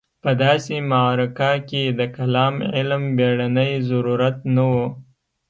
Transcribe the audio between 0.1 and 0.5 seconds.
په